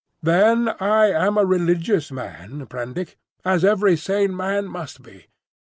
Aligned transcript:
"Then 0.23 0.69
I 0.79 1.11
am 1.11 1.37
a 1.37 1.45
religious 1.45 2.11
man, 2.11 2.65
Prendick, 2.65 3.19
as 3.45 3.63
every 3.63 3.95
sane 3.95 4.35
man 4.35 4.65
must 4.65 5.03
be. 5.03 5.27